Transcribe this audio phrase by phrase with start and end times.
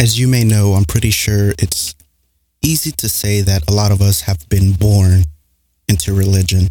[0.00, 1.94] as you may know, I'm pretty sure it's
[2.62, 5.24] easy to say that a lot of us have been born
[5.88, 6.68] into religion.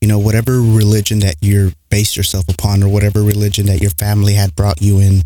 [0.00, 4.34] You know, whatever religion that you're based yourself upon or whatever religion that your family
[4.34, 5.22] had brought you in,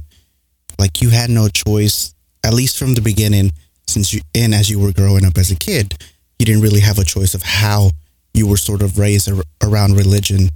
[0.78, 2.14] like you had no choice,
[2.44, 3.52] at least from the beginning,
[3.86, 5.94] since you and as you were growing up as a kid,
[6.38, 7.90] you didn't really have a choice of how
[8.34, 10.50] you were sort of raised ar- around religion.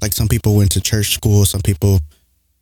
[0.00, 1.98] Like some people went to church school, some people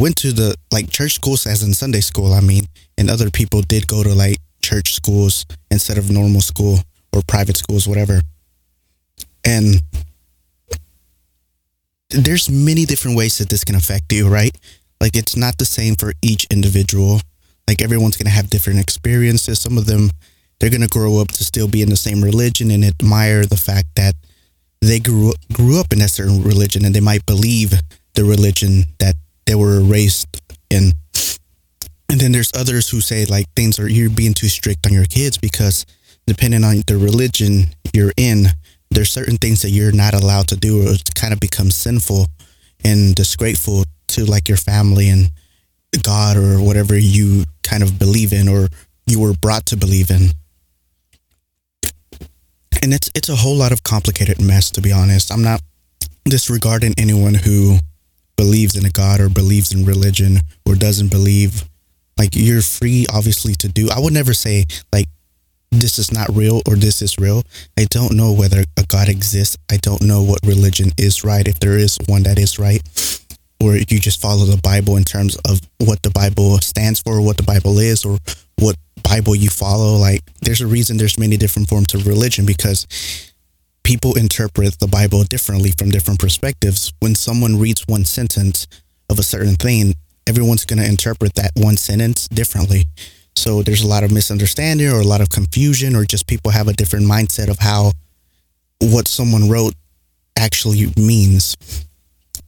[0.00, 2.64] went to the like church schools as in Sunday school, I mean,
[2.96, 6.78] and other people did go to like church schools instead of normal school
[7.12, 8.22] or private schools, whatever.
[9.44, 9.82] And
[12.08, 14.56] there's many different ways that this can affect you, right?
[15.00, 17.20] Like it's not the same for each individual.
[17.68, 19.60] Like everyone's going to have different experiences.
[19.60, 20.10] Some of them
[20.58, 23.56] they're going to grow up to still be in the same religion and admire the
[23.56, 24.14] fact that
[24.80, 27.72] they grew grew up in a certain religion and they might believe
[28.14, 29.14] the religion that
[29.50, 30.28] they were raised
[30.70, 30.92] in.
[32.08, 35.06] And then there's others who say like things are you're being too strict on your
[35.06, 35.86] kids because
[36.24, 38.46] depending on the religion you're in,
[38.92, 42.26] there's certain things that you're not allowed to do or it kind of becomes sinful
[42.84, 45.32] and disgraceful to like your family and
[46.00, 48.68] God or whatever you kind of believe in or
[49.06, 50.30] you were brought to believe in.
[52.82, 55.32] And it's it's a whole lot of complicated mess to be honest.
[55.32, 55.60] I'm not
[56.24, 57.80] disregarding anyone who
[58.40, 61.68] believes in a God or believes in religion or doesn't believe.
[62.16, 63.90] Like you're free obviously to do.
[63.94, 64.64] I would never say
[64.94, 65.08] like
[65.70, 67.42] this is not real or this is real.
[67.78, 69.58] I don't know whether a God exists.
[69.70, 72.80] I don't know what religion is right, if there is one that is right,
[73.62, 77.36] or you just follow the Bible in terms of what the Bible stands for, what
[77.36, 78.18] the Bible is, or
[78.58, 79.96] what Bible you follow.
[79.96, 82.86] Like, there's a reason there's many different forms of religion because
[83.90, 86.92] people interpret the Bible differently from different perspectives.
[87.00, 88.68] When someone reads one sentence
[89.08, 89.94] of a certain thing,
[90.28, 92.84] everyone's going to interpret that one sentence differently.
[93.34, 96.68] So there's a lot of misunderstanding or a lot of confusion, or just people have
[96.68, 97.90] a different mindset of how
[98.78, 99.74] what someone wrote
[100.38, 101.56] actually means.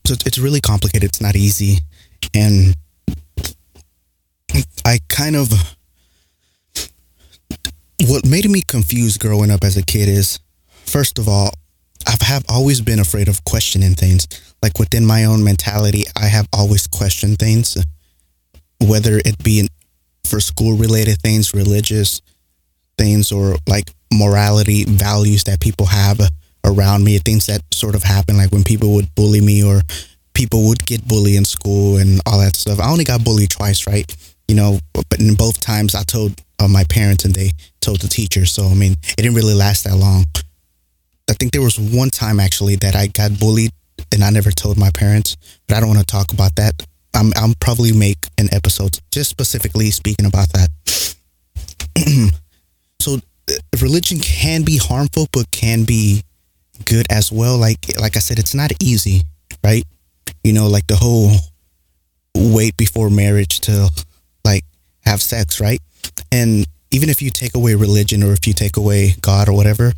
[0.07, 1.09] So it's really complicated.
[1.09, 1.79] It's not easy.
[2.35, 2.77] And
[4.85, 5.51] I kind of,
[8.07, 10.39] what made me confused growing up as a kid is,
[10.93, 11.51] first of all,
[12.07, 14.29] I have always been afraid of questioning things.
[14.63, 17.83] Like within my own mentality, I have always questioned things,
[18.79, 19.69] whether it be
[20.25, 22.21] for school related things, religious
[22.99, 26.21] things, or like morality values that people have
[26.65, 29.81] around me, things that sort of happen, like when people would bully me or
[30.35, 32.79] people would get bullied in school and all that stuff.
[32.81, 34.15] I only got bullied twice, right?
[34.47, 38.09] You know, but in both times I told uh, my parents and they told the
[38.09, 38.45] teacher.
[38.45, 40.25] So, I mean, it didn't really last that long.
[41.33, 43.71] I think there was one time actually that I got bullied
[44.13, 46.75] and I never told my parents, but I don't want to talk about that.
[47.15, 50.69] I'm I'm probably make an episode just specifically speaking about that.
[53.01, 56.23] so uh, religion can be harmful, but can be
[56.85, 57.57] good as well.
[57.57, 59.23] Like like I said, it's not easy,
[59.65, 59.85] right?
[60.45, 61.33] You know, like the whole
[62.37, 63.89] wait before marriage to
[64.45, 64.65] like
[65.07, 65.81] have sex, right?
[66.31, 69.95] And even if you take away religion or if you take away God or whatever,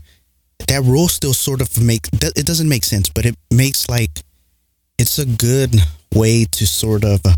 [0.59, 4.23] that rule still sort of make it doesn't make sense, but it makes like
[4.99, 5.75] it's a good
[6.15, 7.35] way to sort of uh,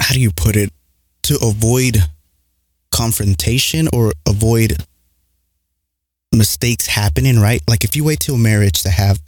[0.00, 0.72] how do you put it?
[1.24, 1.98] To avoid
[2.90, 4.76] confrontation or avoid
[6.32, 7.60] mistakes happening right?
[7.68, 9.20] Like if you wait till marriage to have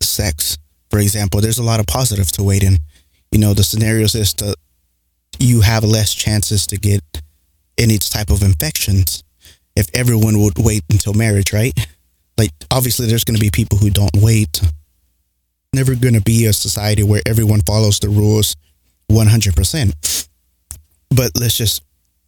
[0.00, 0.56] sex
[0.90, 2.78] for example there's a lot of positives to waiting.
[3.30, 4.56] You know the scenarios is that
[5.38, 7.02] you have less chances to get
[7.78, 9.24] any type of infections
[9.76, 11.88] if everyone would wait until marriage right
[12.38, 14.60] like obviously there's going to be people who don't wait
[15.74, 18.56] never going to be a society where everyone follows the rules
[19.10, 20.28] 100%.
[21.14, 21.82] But let's just,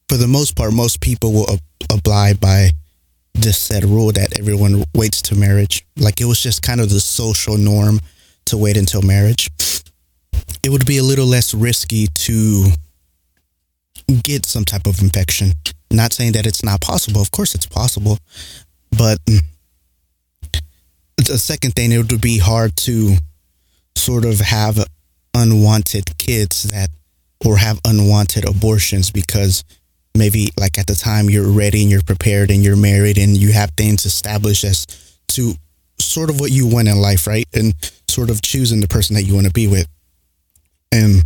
[0.08, 1.60] for the most part, most people will ab-
[1.92, 2.70] abide by
[3.34, 5.84] this set rule that everyone waits to marriage.
[5.98, 8.00] Like it was just kind of the social norm
[8.46, 9.50] to wait until marriage.
[10.62, 12.70] It would be a little less risky to
[14.22, 15.52] get some type of infection.
[15.94, 17.20] Not saying that it's not possible.
[17.20, 18.18] Of course, it's possible.
[18.90, 19.40] But mm,
[21.16, 23.16] the second thing, it would be hard to
[23.96, 24.84] sort of have
[25.34, 26.88] unwanted kids that
[27.44, 29.64] or have unwanted abortions because
[30.16, 33.52] maybe like at the time you're ready and you're prepared and you're married and you
[33.52, 34.86] have things established as
[35.28, 35.52] to
[35.98, 37.46] sort of what you want in life, right?
[37.52, 37.74] And
[38.08, 39.86] sort of choosing the person that you want to be with.
[40.92, 41.24] And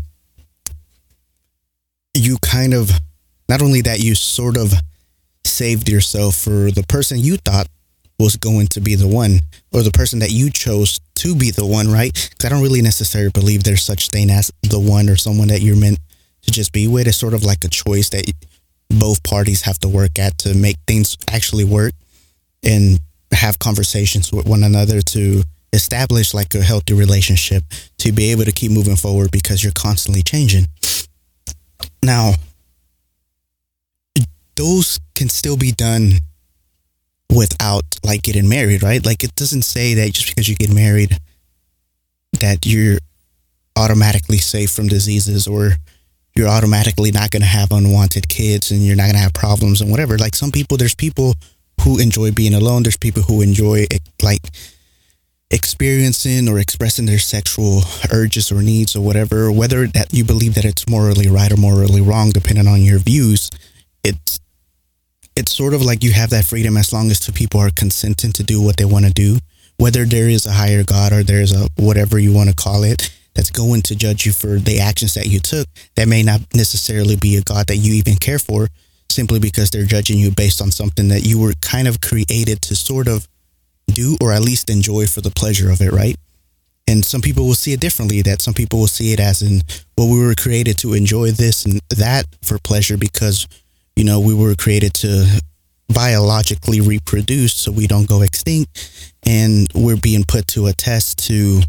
[2.14, 2.90] you kind of
[3.48, 4.72] not only that you sort of
[5.44, 7.68] saved yourself for the person you thought
[8.18, 9.40] was going to be the one
[9.72, 12.12] or the person that you chose to be the one, right?
[12.12, 15.62] Because I don't really necessarily believe there's such thing as the one or someone that
[15.62, 15.98] you're meant
[16.42, 17.06] to just be with.
[17.06, 18.30] It's sort of like a choice that
[18.90, 21.92] both parties have to work at to make things actually work
[22.64, 22.98] and
[23.32, 25.42] have conversations with one another to
[25.72, 27.62] establish like a healthy relationship
[27.98, 30.66] to be able to keep moving forward because you're constantly changing.
[32.02, 32.34] Now,
[34.58, 36.10] those can still be done
[37.34, 39.04] without like getting married, right?
[39.04, 41.16] Like it doesn't say that just because you get married
[42.40, 42.98] that you're
[43.76, 45.72] automatically safe from diseases or
[46.34, 49.80] you're automatically not going to have unwanted kids and you're not going to have problems
[49.80, 50.18] and whatever.
[50.18, 51.34] Like some people, there's people
[51.82, 52.82] who enjoy being alone.
[52.82, 54.42] There's people who enjoy eh, like
[55.50, 57.82] experiencing or expressing their sexual
[58.12, 62.00] urges or needs or whatever, whether that you believe that it's morally right or morally
[62.00, 63.50] wrong, depending on your views,
[65.38, 68.32] it's sort of like you have that freedom as long as two people are consenting
[68.32, 69.38] to do what they want to do,
[69.76, 73.14] whether there is a higher God or there's a whatever you want to call it
[73.34, 77.14] that's going to judge you for the actions that you took that may not necessarily
[77.14, 78.66] be a God that you even care for
[79.08, 82.74] simply because they're judging you based on something that you were kind of created to
[82.74, 83.28] sort of
[83.86, 86.16] do or at least enjoy for the pleasure of it, right?
[86.88, 88.22] And some people will see it differently.
[88.22, 89.60] That some people will see it as in,
[89.96, 93.46] well, we were created to enjoy this and that for pleasure because,
[93.98, 95.42] you know, we were created to
[95.88, 99.10] biologically reproduce so we don't go extinct.
[99.26, 101.62] And we're being put to a test to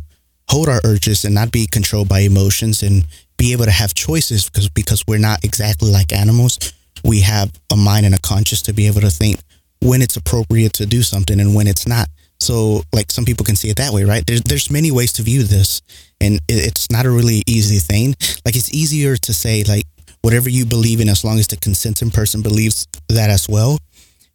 [0.48, 3.04] hold our urges and not be controlled by emotions and
[3.40, 6.60] be able to have choices because because we're not exactly like animals.
[7.04, 9.40] We have a mind and a conscience to be able to think
[9.82, 12.08] when it's appropriate to do something and when it's not.
[12.42, 14.24] So, like some people can see it that way, right?
[14.26, 15.82] There's there's many ways to view this,
[16.22, 18.16] and it's not a really easy thing.
[18.46, 19.86] Like it's easier to say like
[20.22, 23.78] whatever you believe in, as long as the consenting person believes that as well.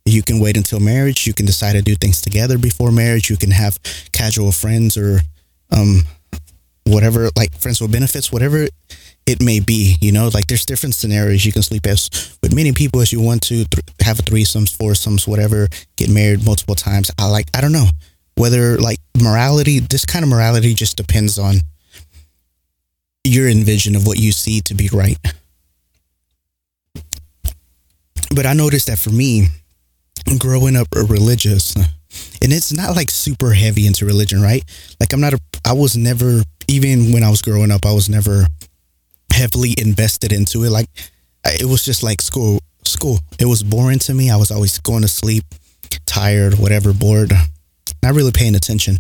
[0.07, 1.27] You can wait until marriage.
[1.27, 3.31] You can decide to do things together before marriage.
[3.31, 3.79] You can have
[4.13, 5.21] casual friends or
[5.71, 6.03] um,
[6.85, 8.69] whatever, like friends with benefits, whatever
[9.27, 9.97] it may be.
[10.01, 11.47] You know, like there's different scenarios.
[11.47, 14.77] You can sleep as with many people as you want to, th- have a threesomes,
[14.77, 15.69] foursomes, whatever.
[15.97, 17.11] Get married multiple times.
[17.19, 17.47] I like.
[17.55, 17.89] I don't know
[18.37, 19.79] whether like morality.
[19.79, 21.57] This kind of morality just depends on
[23.25, 25.17] your envision of what you see to be right.
[28.35, 29.49] But I noticed that for me,
[30.39, 34.65] growing up uh, religious, and it's not like super heavy into religion, right?
[34.99, 35.41] Like I'm not a.
[35.65, 37.87] I was never even when I was growing up.
[37.87, 38.47] I was never
[39.33, 40.71] heavily invested into it.
[40.71, 40.89] Like
[41.45, 42.61] it was just like school.
[42.85, 43.19] School.
[43.39, 44.31] It was boring to me.
[44.31, 45.45] I was always going to sleep,
[46.05, 47.33] tired, whatever, bored,
[48.03, 48.99] not really paying attention.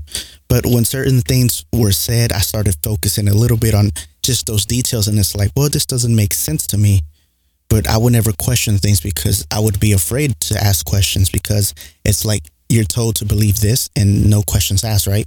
[0.49, 3.91] But when certain things were said, I started focusing a little bit on
[4.23, 7.03] just those details, and it's like, well, this doesn't make sense to me.
[7.69, 11.75] But I would never question things because I would be afraid to ask questions because
[12.05, 15.27] it's like you're told to believe this and no questions asked, right?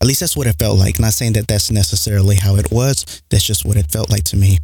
[0.00, 1.00] At least that's what it felt like.
[1.00, 3.22] Not saying that that's necessarily how it was.
[3.30, 4.58] That's just what it felt like to me.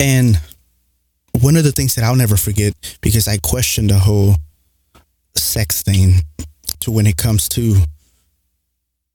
[0.00, 0.40] And
[1.40, 4.36] one of the things that I'll never forget because I questioned the whole
[5.34, 6.14] sex thing
[6.80, 7.76] to when it comes to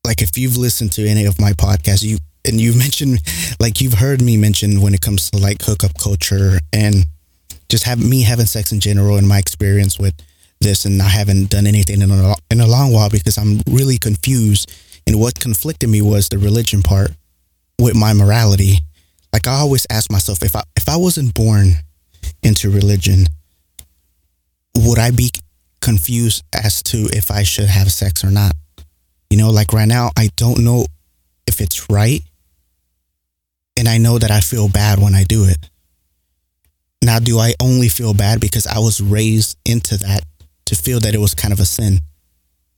[0.05, 3.19] like if you've listened to any of my podcasts, you and you mentioned
[3.59, 7.05] like you've heard me mention when it comes to like hookup culture and
[7.69, 10.13] just have me having sex in general and my experience with
[10.63, 13.97] this and I haven't done anything in a, in a long while because I'm really
[13.97, 14.73] confused.
[15.05, 17.11] And what conflicted me was the religion part
[17.79, 18.79] with my morality.
[19.31, 21.73] Like I always ask myself, if I if I wasn't born
[22.41, 23.25] into religion,
[24.77, 25.31] would I be
[25.81, 28.53] confused as to if I should have sex or not?
[29.29, 30.85] You know, like right now, I don't know
[31.47, 32.21] if it's right.
[33.77, 35.69] And I know that I feel bad when I do it.
[37.03, 40.23] Now, do I only feel bad because I was raised into that
[40.65, 41.99] to feel that it was kind of a sin.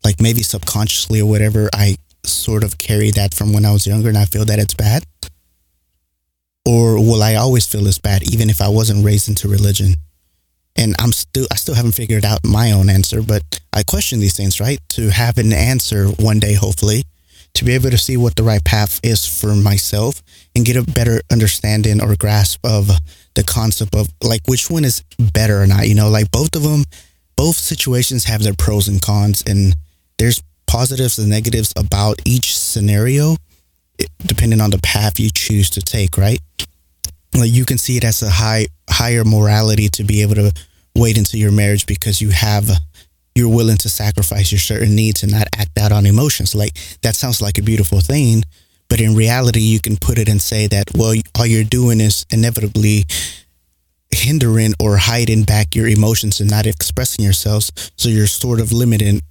[0.04, 4.10] Like maybe subconsciously or whatever, I sort of carry that from when I was younger
[4.10, 5.04] and I feel that it's bad?
[6.66, 9.96] Or will I always feel it's bad even if I wasn't raised into religion?
[10.76, 14.36] And I'm still I still haven't figured out my own answer, but I question these
[14.36, 14.80] things, right?
[14.90, 17.04] To have an answer one day hopefully,
[17.56, 20.22] to be able to see what the right path is for myself
[20.56, 22.90] and get a better understanding or grasp of
[23.34, 26.64] the concept of like which one is better or not, you know, like both of
[26.64, 26.84] them
[27.36, 29.76] both situations have their pros and cons, and
[30.18, 33.36] there's positives and negatives about each scenario,
[34.26, 36.18] depending on the path you choose to take.
[36.18, 36.40] Right?
[37.38, 40.52] Like you can see it as a high higher morality to be able to
[40.96, 42.70] wait until your marriage because you have
[43.36, 46.56] you're willing to sacrifice your certain needs and not act out on emotions.
[46.56, 48.44] Like that sounds like a beautiful thing,
[48.90, 52.26] but in reality, you can put it and say that well, all you're doing is
[52.32, 53.04] inevitably
[54.12, 57.72] hindering or hiding back your emotions and not expressing yourselves.
[57.98, 59.22] So you're sort of limiting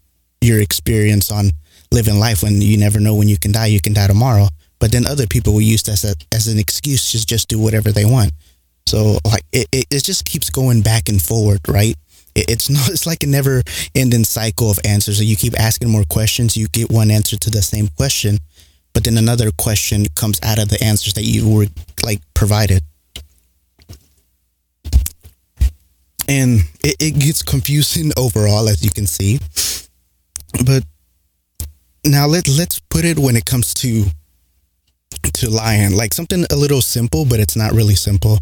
[0.40, 1.50] your experience on
[1.90, 3.66] living life when you never know when you can die.
[3.66, 4.48] You can die tomorrow.
[4.80, 7.58] But then other people will use that as, a, as an excuse to just do
[7.58, 8.32] whatever they want.
[8.86, 11.94] So like it, it, it just keeps going back and forward, right?
[12.34, 13.62] It, it's not it's like a never
[13.94, 15.22] ending cycle of answers.
[15.22, 18.38] You keep asking more questions, you get one answer to the same question,
[18.92, 21.66] but then another question comes out of the answers that you were
[22.02, 22.82] like provided.
[26.26, 29.38] And it, it gets confusing overall as you can see.
[30.64, 30.84] But
[32.06, 34.04] now let let's put it when it comes to
[35.34, 38.38] to lying, like something a little simple, but it's not really simple.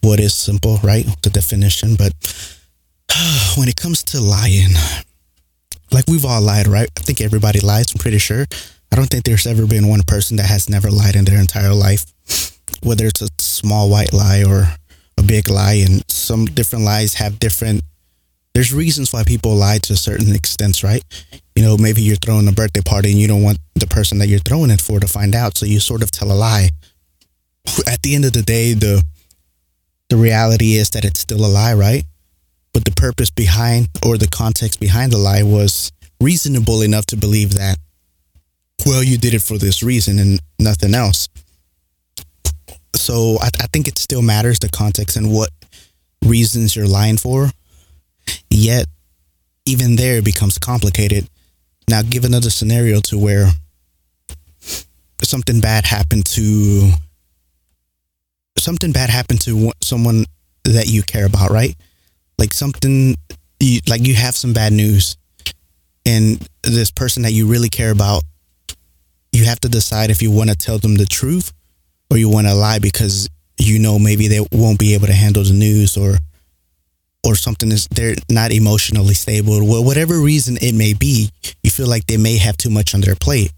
[0.00, 1.04] What is simple, right?
[1.22, 2.12] The definition, but
[3.56, 4.74] when it comes to lying,
[5.92, 6.88] like we've all lied, right?
[6.96, 7.92] I think everybody lies.
[7.92, 8.46] I'm pretty sure.
[8.92, 11.74] I don't think there's ever been one person that has never lied in their entire
[11.74, 12.04] life,
[12.82, 14.74] whether it's a small white lie or
[15.16, 15.84] a big lie.
[15.86, 17.82] And some different lies have different.
[18.54, 21.04] There's reasons why people lie to certain extents, right?
[21.60, 24.28] you know, maybe you're throwing a birthday party and you don't want the person that
[24.28, 26.70] you're throwing it for to find out, so you sort of tell a lie.
[27.86, 29.02] At the end of the day, the
[30.08, 32.04] the reality is that it's still a lie, right?
[32.72, 37.54] But the purpose behind or the context behind the lie was reasonable enough to believe
[37.54, 37.78] that
[38.86, 41.28] well, you did it for this reason and nothing else.
[42.94, 45.50] So I, I think it still matters the context and what
[46.24, 47.50] reasons you're lying for.
[48.48, 48.86] Yet,
[49.66, 51.28] even there, it becomes complicated
[51.90, 53.50] now, give another scenario to where
[55.22, 56.92] something bad happened to
[58.56, 60.24] something bad happened to someone
[60.62, 61.74] that you care about, right?
[62.40, 63.14] Like something
[63.60, 65.16] you, like you have some bad news
[66.04, 68.22] and this person that you really care about
[69.32, 71.52] you have to decide if you want to tell them the truth
[72.10, 73.28] or you want to lie because
[73.58, 76.16] you know maybe they won't be able to handle the news or
[77.24, 81.30] or something is they're not emotionally stable, well, whatever reason it may be,
[81.62, 83.52] you feel like they may have too much on their plate.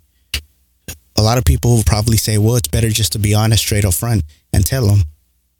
[1.16, 3.84] A lot of people will probably say, well, it's better just to be honest straight
[3.84, 4.22] up front
[4.52, 5.02] and tell them.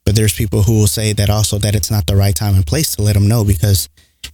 [0.04, 2.66] But there's people who will say that also that it's not the right time and
[2.66, 3.88] place to let them know because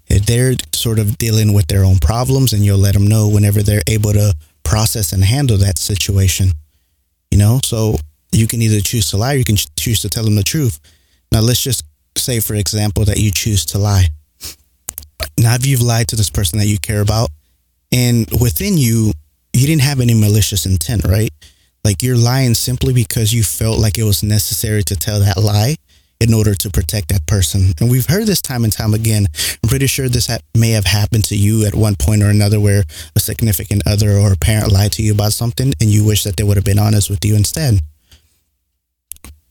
[0.09, 3.83] they're sort of dealing with their own problems and you'll let them know whenever they're
[3.87, 4.35] able to
[4.65, 6.53] process and handle that situation.
[7.31, 7.97] You know, so
[8.33, 10.81] you can either choose to lie or you can choose to tell them the truth.
[11.31, 11.85] Now let's just
[12.17, 14.07] say, for example, that you choose to lie.
[15.39, 17.31] Now, if you've lied to this person that you care about,
[17.93, 19.13] and within you,
[19.53, 21.31] you didn't have any malicious intent, right?
[21.89, 25.77] Like you're lying simply because you felt like it was necessary to tell that lie
[26.21, 27.73] in order to protect that person.
[27.81, 29.27] And we've heard this time and time again.
[29.63, 32.61] I'm pretty sure this ha- may have happened to you at one point or another
[32.61, 32.83] where
[33.17, 36.37] a significant other or a parent lied to you about something and you wish that
[36.37, 37.81] they would have been honest with you instead.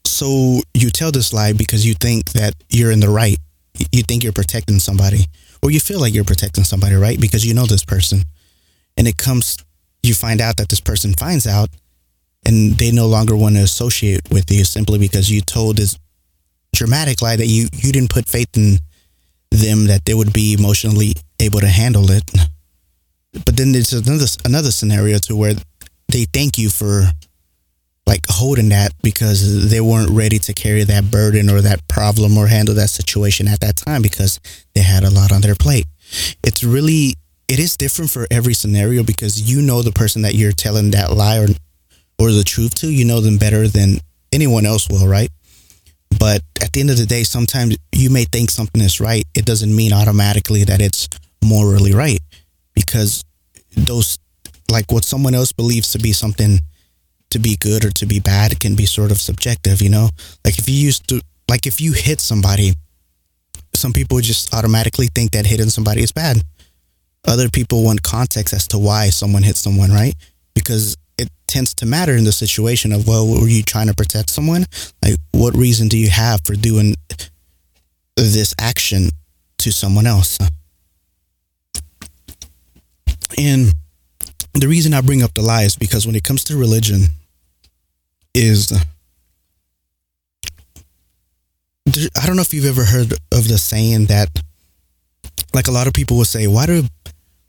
[0.05, 3.39] So you tell this lie because you think that you're in the right.
[3.91, 5.25] You think you're protecting somebody,
[5.63, 7.19] or you feel like you're protecting somebody, right?
[7.19, 8.21] Because you know this person.
[8.95, 9.57] And it comes,
[10.03, 11.69] you find out that this person finds out
[12.47, 15.99] and they no longer want to associate with you simply because you told this
[16.73, 18.77] dramatic lie that you, you didn't put faith in
[19.51, 22.23] them that they would be emotionally able to handle it.
[23.45, 25.53] But then there's another another scenario to where
[26.07, 27.03] they thank you for
[28.05, 32.47] like holding that because they weren't ready to carry that burden or that problem or
[32.47, 34.39] handle that situation at that time because
[34.73, 35.85] they had a lot on their plate.
[36.43, 37.15] It's really
[37.49, 41.11] it is different for every scenario because you know the person that you're telling that
[41.11, 41.47] lie or
[42.19, 43.97] or the truth to, you know them better than
[44.31, 45.29] anyone else will, right?
[46.19, 49.23] But at the end of the day, sometimes you may think something is right.
[49.33, 51.07] It doesn't mean automatically that it's
[51.43, 52.19] morally right
[52.73, 53.23] because
[53.75, 54.17] those
[54.69, 56.59] like what someone else believes to be something
[57.29, 60.09] to be good or to be bad can be sort of subjective, you know?
[60.45, 62.73] Like if you used to like if you hit somebody,
[63.73, 66.41] some people just automatically think that hitting somebody is bad.
[67.27, 70.15] Other people want context as to why someone hit someone, right?
[70.55, 74.29] Because it tends to matter in the situation of well, were you trying to protect
[74.29, 74.65] someone?
[75.03, 76.95] Like what reason do you have for doing
[78.15, 79.09] this action
[79.59, 80.37] to someone else?
[83.37, 83.73] And
[84.53, 87.07] the reason I bring up the lie is because when it comes to religion,
[88.33, 88.71] is
[91.87, 94.29] I don't know if you've ever heard of the saying that,
[95.53, 96.85] like a lot of people will say, why do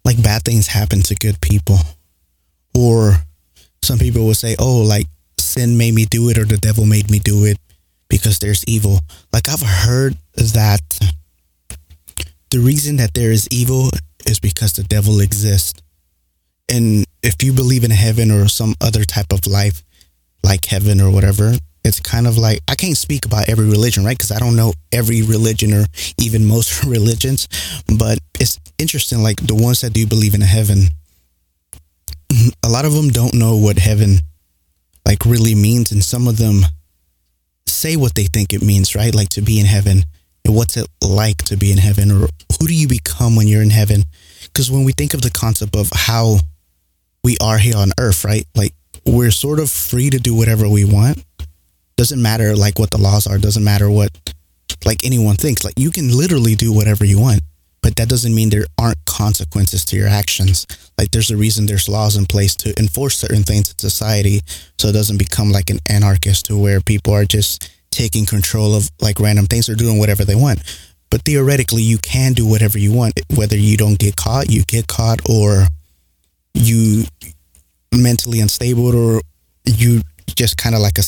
[0.04, 1.78] like bad things happen to good people?
[2.74, 3.16] Or
[3.88, 5.06] some people will say, oh, like
[5.38, 7.56] sin made me do it or the devil made me do it
[8.10, 9.00] because there's evil.
[9.32, 10.82] Like I've heard that
[12.50, 13.88] the reason that there is evil
[14.26, 15.80] is because the devil exists.
[16.68, 19.82] And if you believe in heaven or some other type of life
[20.44, 24.18] like heaven or whatever, it's kind of like I can't speak about every religion, right?
[24.18, 25.86] Because I don't know every religion or
[26.18, 27.48] even most religions,
[27.98, 29.22] but it's interesting.
[29.22, 30.88] Like the ones that do believe in heaven,
[32.64, 34.18] a lot of them don't know what heaven
[35.06, 36.62] like really means, and some of them
[37.66, 39.14] say what they think it means, right?
[39.14, 40.04] Like to be in heaven.
[40.44, 42.10] And what's it like to be in heaven?
[42.10, 44.04] Or who do you become when you're in heaven?
[44.44, 46.38] Because when we think of the concept of how
[47.22, 48.46] we are here on earth, right?
[48.54, 48.72] Like
[49.04, 51.24] we're sort of free to do whatever we want.
[51.96, 54.10] Doesn't matter like what the laws are, doesn't matter what
[54.84, 55.64] like anyone thinks.
[55.64, 57.40] Like you can literally do whatever you want,
[57.82, 60.66] but that doesn't mean there aren't consequences to your actions.
[60.98, 64.40] Like there's a reason there's laws in place to enforce certain things in society
[64.78, 68.90] so it doesn't become like an anarchist to where people are just taking control of
[69.00, 70.62] like random things or doing whatever they want.
[71.10, 74.86] But theoretically, you can do whatever you want, whether you don't get caught, you get
[74.86, 75.66] caught, or
[76.52, 77.04] you
[77.94, 79.22] mentally unstable, or
[79.64, 80.02] you
[80.34, 81.04] just kind of like a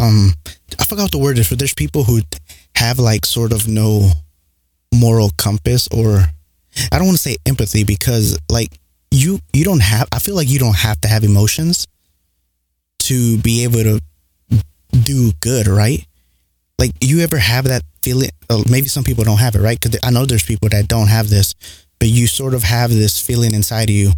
[0.00, 0.34] um.
[0.78, 2.20] I forgot the word is, but there's people who
[2.76, 4.10] have like sort of no
[4.92, 6.24] moral compass, or
[6.90, 8.78] I don't want to say empathy because like
[9.10, 10.08] you you don't have.
[10.12, 11.86] I feel like you don't have to have emotions
[13.00, 14.00] to be able to
[15.02, 16.04] do good, right?
[16.78, 18.30] Like you ever have that feeling?
[18.48, 19.78] Uh, maybe some people don't have it, right?
[19.80, 21.54] Because I know there's people that don't have this,
[21.98, 24.12] but you sort of have this feeling inside of you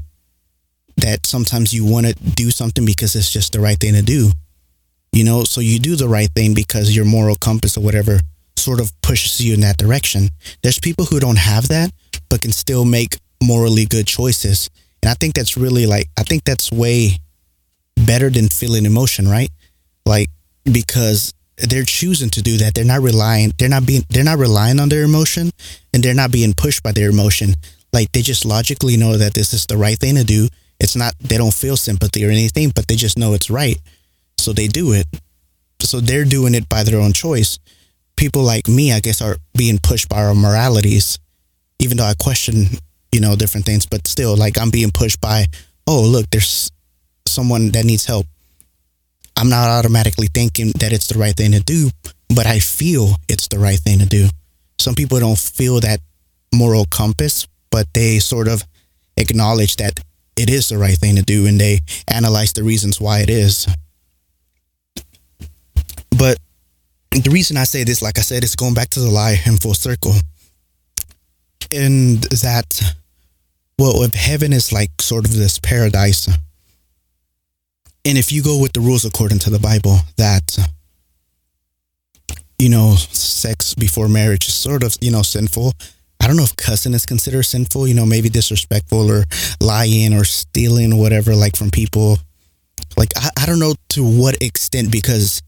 [0.96, 4.30] that sometimes you want to do something because it's just the right thing to do.
[5.12, 8.18] You know, so you do the right thing because your moral compass or whatever
[8.56, 10.28] sort of pushes you in that direction.
[10.62, 11.92] There's people who don't have that,
[12.28, 14.70] but can still make morally good choices.
[15.02, 17.18] And I think that's really like, I think that's way
[17.96, 19.50] better than feeling emotion, right?
[20.06, 20.28] Like,
[20.64, 22.74] because they're choosing to do that.
[22.74, 25.50] They're not relying, they're not being, they're not relying on their emotion
[25.92, 27.54] and they're not being pushed by their emotion.
[27.92, 30.48] Like, they just logically know that this is the right thing to do.
[30.80, 33.78] It's not, they don't feel sympathy or anything, but they just know it's right.
[34.38, 35.06] So they do it.
[35.80, 37.58] So they're doing it by their own choice.
[38.16, 41.18] People like me, I guess, are being pushed by our moralities,
[41.78, 42.66] even though I question,
[43.12, 45.46] you know, different things, but still, like, I'm being pushed by,
[45.86, 46.70] oh, look, there's
[47.26, 48.26] someone that needs help
[49.36, 51.90] I'm not automatically thinking that it's the right thing to do,
[52.34, 54.28] but I feel it's the right thing to do.
[54.78, 56.00] Some people don't feel that
[56.54, 58.62] moral compass, but they sort of
[59.16, 59.98] acknowledge that
[60.36, 63.66] it is the right thing to do and they analyze the reasons why it is.
[66.16, 66.38] But
[67.22, 69.56] the reason I say this, like I said, is going back to the lie in
[69.56, 70.14] full circle.
[71.70, 72.96] And that,
[73.78, 76.28] well, if heaven is like sort of this paradise,
[78.06, 80.58] and if you go with the rules according to the Bible, that
[82.58, 85.72] you know, sex before marriage is sort of you know sinful.
[86.20, 87.88] I don't know if cussing is considered sinful.
[87.88, 89.24] You know, maybe disrespectful or
[89.60, 92.18] lying or stealing or whatever, like from people.
[92.96, 95.42] Like I, I don't know to what extent because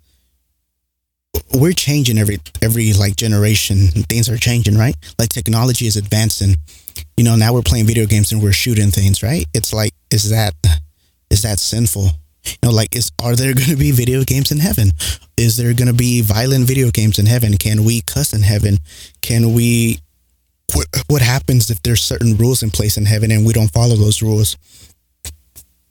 [1.54, 3.88] we're changing every every like generation.
[4.08, 4.96] Things are changing, right?
[5.18, 6.56] Like technology is advancing.
[7.16, 9.44] You know, now we're playing video games and we're shooting things, right?
[9.54, 10.54] It's like, is that
[11.30, 12.10] is that sinful?
[12.44, 14.90] You know, like, is are there going to be video games in heaven?
[15.36, 17.56] Is there going to be violent video games in heaven?
[17.56, 18.78] Can we cuss in heaven?
[19.22, 19.98] Can we?
[20.74, 23.96] What what happens if there's certain rules in place in heaven and we don't follow
[23.96, 24.56] those rules?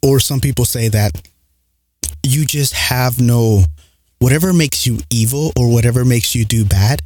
[0.03, 1.12] Or some people say that
[2.23, 3.63] you just have no
[4.25, 6.99] whatever makes you evil or whatever makes you do bad.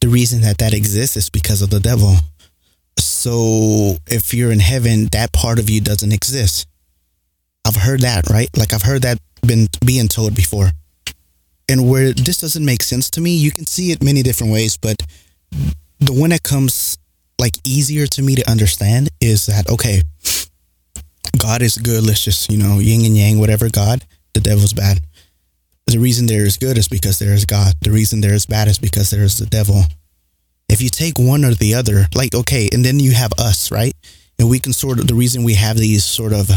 [0.00, 2.16] The reason that that exists is because of the devil.
[2.98, 6.66] So if you're in heaven, that part of you doesn't exist.
[7.64, 8.48] I've heard that, right?
[8.56, 10.72] Like I've heard that been being told before.
[11.68, 14.76] And where this doesn't make sense to me, you can see it many different ways,
[14.76, 14.96] but
[16.00, 16.98] the one that comes
[17.38, 20.02] like easier to me to understand is that okay,
[21.38, 22.04] God is good.
[22.04, 24.98] Let's just, you know, yin and yang, whatever God, the devil's bad.
[25.86, 27.74] The reason there is good is because there is God.
[27.82, 29.82] The reason there is bad is because there is the devil.
[30.68, 33.94] If you take one or the other, like, okay, and then you have us, right?
[34.38, 36.50] And we can sort of, the reason we have these sort of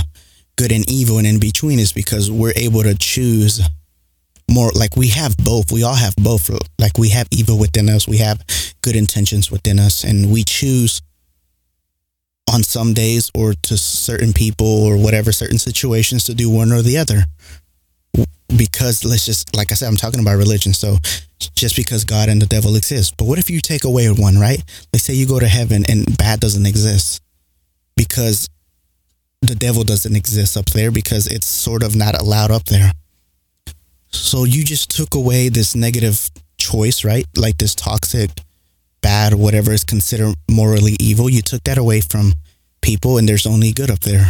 [0.56, 3.62] good and evil and in between is because we're able to choose
[4.50, 8.08] more like we have both we all have both like we have evil within us
[8.08, 8.42] we have
[8.82, 11.02] good intentions within us and we choose
[12.54, 16.82] on some days or to certain people or whatever certain situations to do one or
[16.82, 17.26] the other
[18.58, 20.98] because let's just like i said i'm talking about religion so
[21.56, 24.64] just because god and the devil exist but what if you take away one right
[24.94, 27.22] let's say you go to heaven and bad doesn't exist
[27.96, 28.48] because
[29.42, 32.92] the devil doesn't exist up there because it's sort of not allowed up there.
[34.10, 37.26] So you just took away this negative choice, right?
[37.36, 38.32] Like this toxic,
[39.02, 41.30] bad, whatever is considered morally evil.
[41.30, 42.34] You took that away from
[42.82, 44.30] people and there's only good up there.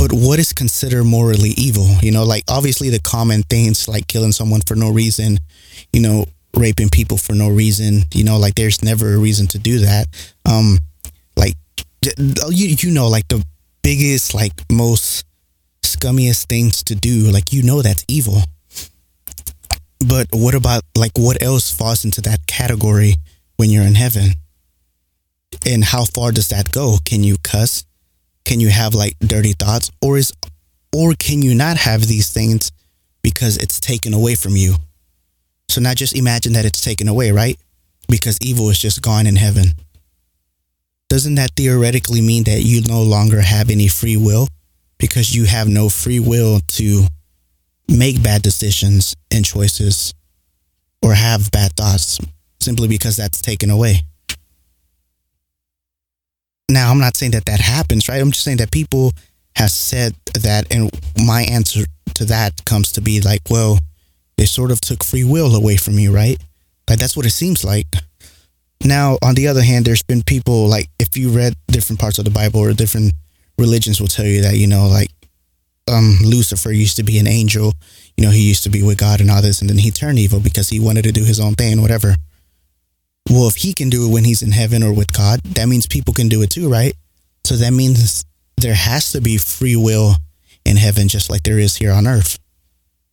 [0.00, 1.86] But what is considered morally evil?
[2.00, 5.36] You know, like obviously the common things like killing someone for no reason,
[5.92, 6.24] you know,
[6.56, 10.06] raping people for no reason, you know, like there's never a reason to do that.
[10.46, 10.78] Um,
[11.36, 11.54] like
[12.50, 13.44] you you know like the
[13.82, 15.26] biggest like most
[15.82, 18.42] scummiest things to do like you know that's evil
[20.06, 23.16] But what about like what else falls into that category
[23.56, 24.30] when you're in heaven?
[25.66, 26.96] And how far does that go?
[27.04, 27.84] Can you cuss?
[28.50, 30.32] Can you have like dirty thoughts or is
[30.92, 32.72] or can you not have these things
[33.22, 34.74] because it's taken away from you?
[35.68, 37.56] So not just imagine that it's taken away, right?
[38.08, 39.66] Because evil is just gone in heaven.
[41.08, 44.48] Doesn't that theoretically mean that you no longer have any free will
[44.98, 47.06] because you have no free will to
[47.86, 50.12] make bad decisions and choices
[51.02, 52.18] or have bad thoughts
[52.58, 54.00] simply because that's taken away.
[56.70, 58.20] Now, I'm not saying that that happens, right?
[58.20, 59.10] I'm just saying that people
[59.56, 60.88] have said that, and
[61.26, 63.78] my answer to that comes to be like, well,
[64.36, 66.38] they sort of took free will away from you, right?
[66.88, 67.86] Like, that's what it seems like.
[68.84, 72.24] Now, on the other hand, there's been people like, if you read different parts of
[72.24, 73.14] the Bible or different
[73.58, 75.10] religions will tell you that, you know, like,
[75.88, 77.72] um, Lucifer used to be an angel,
[78.16, 80.20] you know, he used to be with God and all this, and then he turned
[80.20, 82.14] evil because he wanted to do his own thing, whatever.
[83.30, 85.86] Well, if he can do it when he's in heaven or with God, that means
[85.86, 86.94] people can do it too, right?
[87.44, 88.24] So that means
[88.56, 90.16] there has to be free will
[90.64, 92.38] in heaven, just like there is here on earth.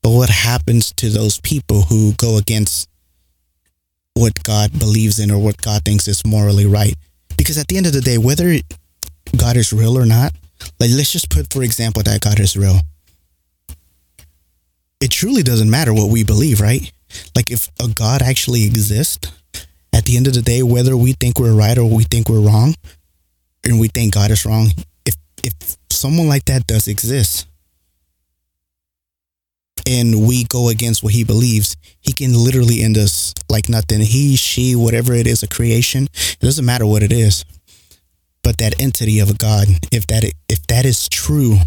[0.01, 2.89] But what happens to those people who go against
[4.15, 6.95] what God believes in or what God thinks is morally right?
[7.37, 8.57] Because at the end of the day, whether
[9.37, 10.33] God is real or not,
[10.79, 12.79] like let's just put, for example, that God is real.
[14.99, 16.91] It truly doesn't matter what we believe, right?
[17.35, 19.31] Like if a God actually exists,
[19.97, 22.39] at the end of the day, whether we think we're right or we think we're
[22.39, 22.75] wrong,
[23.63, 24.67] and we think God is wrong,
[25.05, 25.53] if if
[25.89, 27.47] someone like that does exist,
[29.87, 34.01] and we go against what he believes, he can literally end us like nothing.
[34.01, 36.03] He, she, whatever it is, a creation.
[36.13, 37.43] It doesn't matter what it is,
[38.43, 41.57] but that entity of a God, if that if that is true,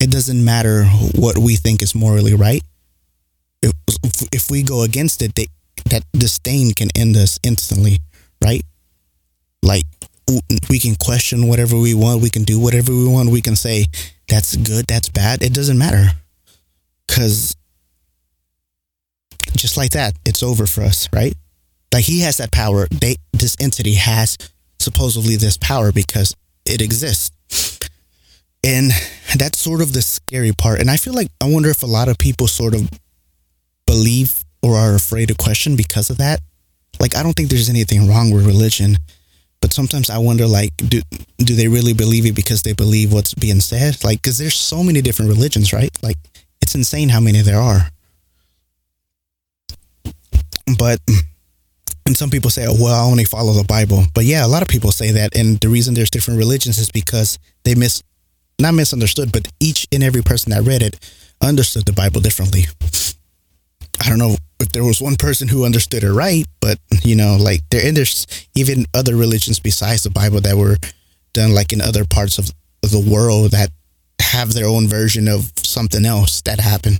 [0.00, 2.62] it doesn't matter what we think is morally right.
[3.62, 3.72] If,
[4.32, 5.46] if we go against it, they,
[5.86, 7.98] that disdain can end us instantly,
[8.42, 8.62] right?
[9.62, 9.84] Like
[10.68, 13.86] we can question whatever we want, we can do whatever we want, we can say
[14.28, 15.42] that's good, that's bad.
[15.42, 16.12] It doesn't matter
[17.06, 17.56] because
[19.56, 21.34] just like that, it's over for us, right?
[21.92, 22.86] Like he has that power.
[22.90, 24.38] They this entity has
[24.78, 27.30] supposedly this power because it exists.
[28.64, 28.92] And
[29.36, 30.80] that's sort of the scary part.
[30.80, 32.88] And I feel like I wonder if a lot of people sort of
[33.86, 36.40] believe or are afraid to question because of that.
[37.00, 38.98] Like I don't think there's anything wrong with religion,
[39.60, 41.00] but sometimes I wonder like do
[41.38, 44.02] do they really believe it because they believe what's being said?
[44.04, 45.90] Like cuz there's so many different religions, right?
[46.02, 46.18] Like
[46.60, 47.90] it's insane how many there are.
[50.78, 51.00] But
[52.06, 54.04] and some people say, oh, well, I only follow the Bible.
[54.14, 55.36] But yeah, a lot of people say that.
[55.36, 58.02] And the reason there's different religions is because they miss,
[58.60, 60.98] not misunderstood, but each and every person that read it
[61.40, 62.66] understood the Bible differently.
[64.04, 67.36] I don't know if there was one person who understood it right, but you know,
[67.38, 70.76] like there and there's even other religions besides the Bible that were
[71.32, 72.50] done like in other parts of
[72.82, 73.70] the world that
[74.20, 76.98] have their own version of something else that happened.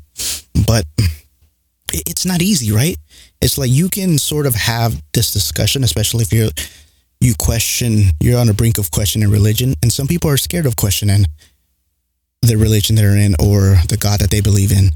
[0.66, 0.84] But
[1.92, 2.96] it's not easy, right?
[3.40, 6.50] It's like you can sort of have this discussion, especially if you're
[7.20, 10.76] you question you're on the brink of questioning religion, and some people are scared of
[10.76, 11.24] questioning
[12.42, 14.90] the religion they're in or the God that they believe in.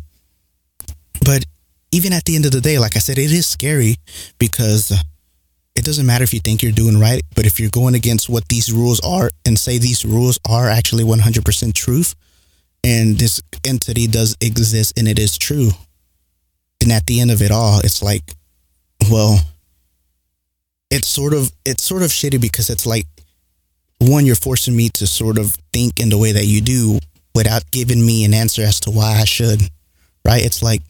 [1.25, 1.45] But
[1.97, 3.97] even at the end of the day, like I said, it is scary
[4.39, 4.93] because
[5.75, 8.49] it doesn't matter if you think you're doing right, but if you're going against what
[8.49, 12.15] these rules are and say these rules are actually 100% truth
[12.85, 15.71] and this entity does exist and it is true,
[16.81, 18.35] then at the end of it all, it's like,
[19.11, 19.41] well,
[20.91, 23.07] it's sort of it's sort of shitty because it's like
[23.99, 26.99] one, you're forcing me to sort of think in the way that you do
[27.35, 29.63] without giving me an answer as to why I should.
[30.25, 30.45] Right?
[30.45, 30.83] It's like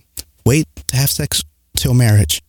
[0.46, 1.42] wait to have sex
[1.76, 2.40] till marriage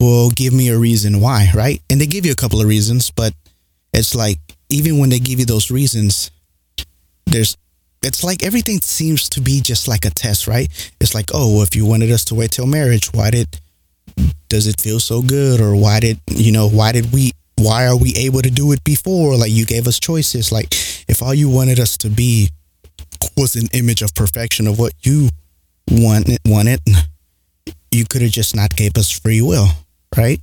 [0.00, 1.82] will give me a reason why, right?
[1.90, 3.34] And they give you a couple of reasons, but
[3.92, 4.38] it's like
[4.70, 6.30] even when they give you those reasons,
[7.26, 7.56] there's
[8.02, 10.68] it's like everything seems to be just like a test, right?
[11.00, 13.60] It's like, oh, well, if you wanted us to wait till marriage, why did
[14.48, 17.96] does it feel so good or why did, you know, why did we why are
[17.96, 19.36] we able to do it before?
[19.36, 20.52] Like you gave us choices.
[20.52, 20.68] Like
[21.08, 22.50] if all you wanted us to be
[23.36, 25.28] was an image of perfection of what you
[25.90, 27.06] wanted it.
[27.90, 29.68] you could have just not gave us free will
[30.16, 30.40] right?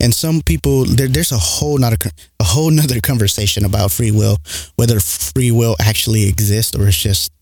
[0.00, 4.10] And some people, there, there's a whole not a, a whole nother conversation about free
[4.10, 4.38] will,
[4.76, 7.32] whether free will actually exists or it's just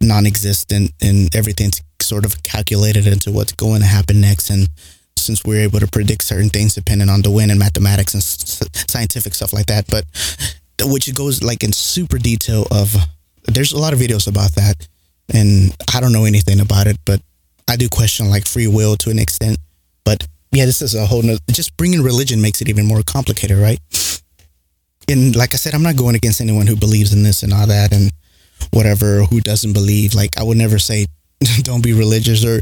[0.00, 4.50] non-existent and everything's sort of calculated into what's going to happen next.
[4.50, 4.68] And
[5.16, 9.34] since we're able to predict certain things depending on the wind and mathematics and scientific
[9.34, 10.04] stuff like that, but
[10.90, 12.94] which goes like in super detail of,
[13.46, 14.88] there's a lot of videos about that.
[15.32, 17.20] And I don't know anything about it, but
[17.68, 19.56] I do question like free will to an extent,
[20.04, 23.58] but yeah, this is a whole nother, just bringing religion makes it even more complicated,
[23.58, 23.80] right?
[25.08, 27.66] And like I said, I'm not going against anyone who believes in this and all
[27.66, 28.10] that and
[28.70, 30.14] whatever, who doesn't believe.
[30.14, 31.06] Like, I would never say
[31.62, 32.60] don't be religious or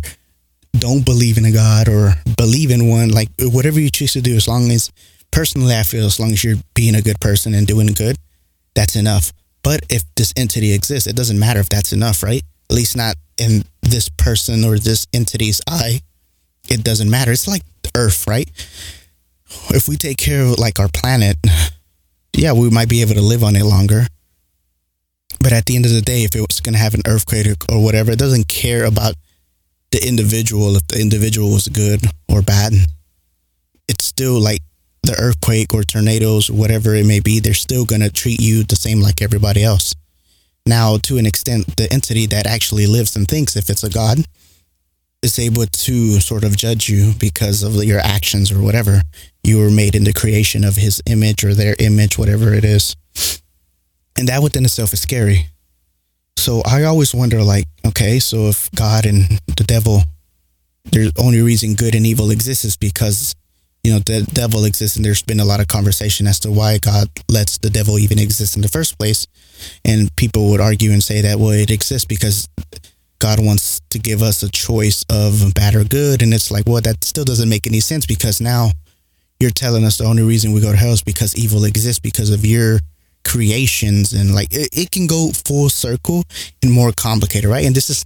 [0.78, 3.10] don't believe in a God or believe in one.
[3.10, 4.90] Like, whatever you choose to do, as long as,
[5.30, 8.16] personally, I feel as long as you're being a good person and doing good,
[8.74, 9.32] that's enough.
[9.62, 12.42] But if this entity exists, it doesn't matter if that's enough, right?
[12.72, 16.00] At least not in this person or this entity's eye.
[16.70, 17.30] It doesn't matter.
[17.30, 17.60] It's like
[17.94, 18.50] Earth, right?
[19.68, 21.36] If we take care of like our planet,
[22.34, 24.06] yeah, we might be able to live on it longer.
[25.40, 27.46] But at the end of the day, if it was going to have an earthquake
[27.70, 29.16] or whatever, it doesn't care about
[29.90, 32.72] the individual, if the individual was good or bad.
[33.86, 34.60] It's still like
[35.02, 38.76] the earthquake or tornadoes, whatever it may be, they're still going to treat you the
[38.76, 39.94] same like everybody else.
[40.66, 44.18] Now, to an extent, the entity that actually lives and thinks, if it's a God,
[45.22, 49.02] is able to sort of judge you because of your actions or whatever.
[49.44, 52.96] You were made in the creation of his image or their image, whatever it is.
[54.18, 55.46] And that within itself is scary.
[56.36, 60.02] So I always wonder, like, okay, so if God and the devil,
[60.84, 63.34] the only reason good and evil exists is because
[63.84, 66.78] you know, the devil exists, and there's been a lot of conversation as to why
[66.78, 69.26] God lets the devil even exist in the first place.
[69.84, 72.48] And people would argue and say that, well, it exists because
[73.18, 76.22] God wants to give us a choice of bad or good.
[76.22, 78.70] And it's like, well, that still doesn't make any sense because now
[79.38, 82.30] you're telling us the only reason we go to hell is because evil exists because
[82.30, 82.80] of your
[83.24, 84.12] creations.
[84.12, 86.24] And like, it, it can go full circle
[86.62, 87.64] and more complicated, right?
[87.64, 88.04] And this is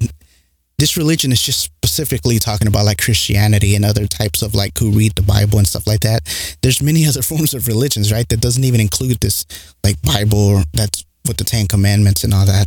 [0.78, 4.90] this religion is just specifically talking about like Christianity and other types of like who
[4.90, 6.20] read the Bible and stuff like that.
[6.62, 8.28] There's many other forms of religions, right?
[8.28, 9.46] That doesn't even include this
[9.82, 12.66] like Bible that's with the Ten Commandments and all that.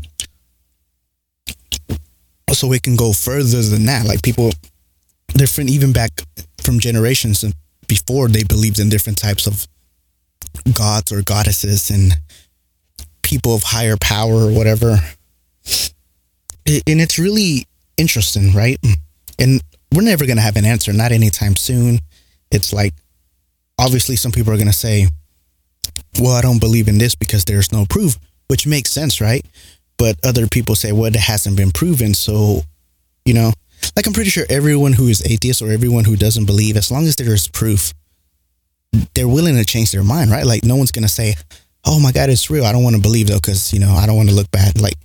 [2.52, 4.06] So it can go further than that.
[4.06, 4.52] Like people
[5.28, 6.12] different even back
[6.62, 7.45] from generations
[7.88, 9.67] before they believed in different types of
[10.74, 12.13] gods or goddesses and
[13.22, 14.98] people of higher power or whatever.
[16.65, 17.65] And it's really
[17.98, 18.78] interesting, right?
[19.38, 19.62] And
[19.93, 22.00] we're never going to have an answer, not anytime soon.
[22.52, 22.93] It's like,
[23.78, 25.08] obviously, some people are going to say,
[26.19, 28.17] well, I don't believe in this because there's no proof,
[28.50, 29.46] which makes sense, right?
[29.98, 32.14] But other people say, well, it hasn't been proven.
[32.14, 32.62] So,
[33.26, 33.54] you know,
[33.96, 37.06] like I'm pretty sure everyone who is atheist or everyone who doesn't believe, as long
[37.06, 37.94] as there is proof,
[39.14, 40.46] they're willing to change their mind, right?
[40.46, 41.36] Like, no one's going to say,
[41.86, 42.66] oh my God, it's real.
[42.66, 44.82] I don't want to believe though, because, you know, I don't want to look bad.
[44.82, 44.98] Like,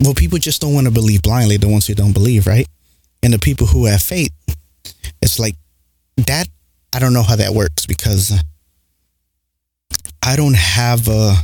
[0.00, 2.66] well, people just don't want to believe blindly, the ones who don't believe, right?
[3.22, 4.32] And the people who have faith,
[5.20, 5.54] it's like
[6.16, 6.46] that.
[6.92, 8.32] I don't know how that works because
[10.22, 11.34] I don't have a,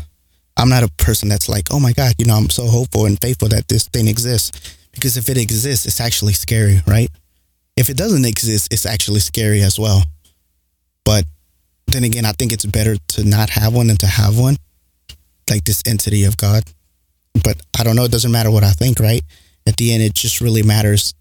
[0.60, 3.20] I'm not a person that's like, oh my God, you know, I'm so hopeful and
[3.20, 4.76] faithful that this thing exists.
[4.92, 7.08] Because if it exists, it's actually scary, right?
[7.76, 10.02] If it doesn't exist, it's actually scary as well.
[11.04, 11.24] But
[11.86, 14.56] then again, I think it's better to not have one than to have one,
[15.48, 16.64] like this entity of God
[17.34, 18.04] but I don't know.
[18.04, 19.22] It doesn't matter what I think, right?
[19.66, 21.14] At the end, it just really matters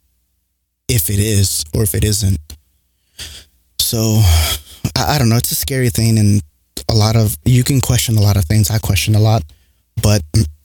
[0.87, 2.39] if it is or if it isn't.
[3.79, 4.21] So
[4.95, 5.37] I, I don't know.
[5.37, 6.41] It's a scary thing, and
[6.89, 8.69] a lot of you can question a lot of things.
[8.69, 9.43] I question a lot,
[10.01, 10.21] but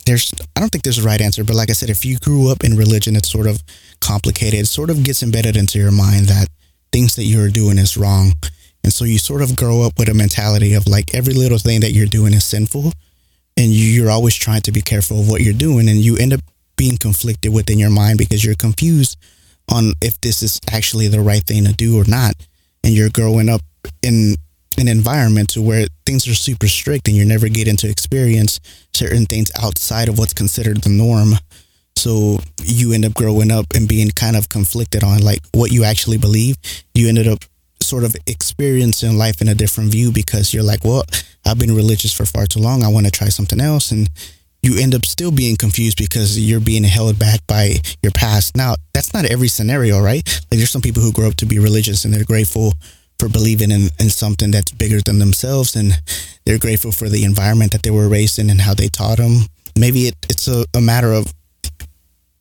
[0.07, 1.45] there's I don't think there's a right answer.
[1.45, 3.63] But like I said, if you grew up in religion, it's sort of
[4.01, 4.61] complicated.
[4.61, 6.49] It sort of gets embedded into your mind that
[6.93, 8.33] things that you're doing is wrong.
[8.83, 11.81] And so you sort of grow up with a mentality of like every little thing
[11.81, 12.93] that you're doing is sinful
[13.57, 16.41] and you're always trying to be careful of what you're doing and you end up
[16.77, 19.17] being conflicted within your mind because you're confused
[19.71, 22.35] on if this is actually the right thing to do or not
[22.83, 23.63] and you're growing up
[24.03, 24.35] in
[24.79, 28.61] an environment to where things are super strict and you're never getting to experience
[28.93, 31.35] certain things outside of what's considered the norm
[31.97, 35.85] so you end up growing up and being kind of conflicted on like what you
[35.85, 36.57] actually believe
[36.95, 37.39] you ended up
[37.81, 41.05] sort of experiencing life in a different view because you're like well
[41.47, 42.83] I've been religious for far too long.
[42.83, 43.91] I want to try something else.
[43.91, 44.09] And
[44.63, 48.57] you end up still being confused because you're being held back by your past.
[48.57, 50.27] Now, that's not every scenario, right?
[50.27, 52.73] Like there's some people who grow up to be religious and they're grateful
[53.19, 55.93] for believing in, in something that's bigger than themselves and
[56.45, 59.47] they're grateful for the environment that they were raised in and how they taught them.
[59.79, 61.33] Maybe it, it's a, a matter of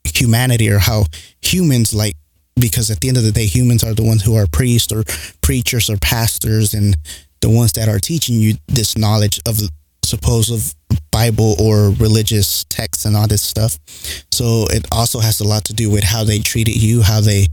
[0.04, 1.06] humanity or how
[1.42, 2.16] humans like
[2.60, 5.04] because at the end of the day humans are the ones who are priests or
[5.42, 6.96] preachers or pastors and
[7.42, 9.60] the ones that are teaching you this knowledge of
[10.04, 10.76] supposed
[11.12, 13.78] Bible or religious texts and all this stuff.
[14.32, 17.48] So it also has a lot to do with how they treated you, how they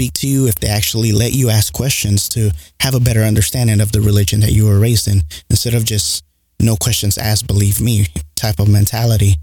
[0.00, 3.82] speak to you, if they actually let you ask questions to have a better understanding
[3.82, 6.24] of the religion that you were raised in, instead of just
[6.58, 9.34] no questions asked, believe me type of mentality.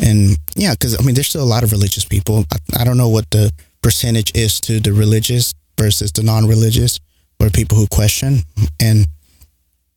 [0.00, 2.44] And yeah, because I mean, there's still a lot of religious people.
[2.52, 6.98] I, I don't know what the percentage is to the religious versus the non-religious
[7.40, 8.38] or people who question
[8.80, 9.04] and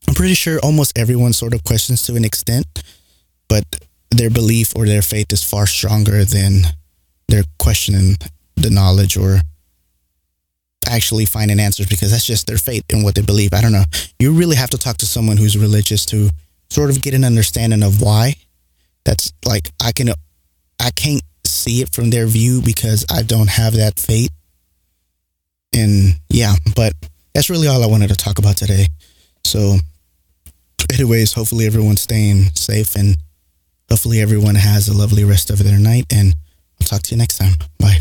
[0.08, 2.66] i'm pretty sure almost everyone sort of questions to an extent
[3.48, 3.64] but
[4.10, 6.64] their belief or their faith is far stronger than
[7.28, 8.16] their questioning
[8.56, 9.42] the knowledge or
[10.88, 13.54] actually finding answers because that's just their faith and what they believe.
[13.54, 13.84] I don't know.
[14.20, 16.30] You really have to talk to someone who's religious to
[16.70, 18.36] sort of get an understanding of why.
[19.04, 20.10] That's like I can
[20.80, 24.32] I can't see it from their view because I don't have that faith.
[25.74, 26.94] And yeah, but
[27.34, 28.88] that's really all I wanted to talk about today.
[29.44, 29.78] So
[30.94, 33.18] anyways, hopefully everyone's staying safe and
[33.90, 36.34] hopefully everyone has a lovely rest of their night and
[36.82, 37.54] I'll talk to you next time.
[37.80, 38.00] Bye.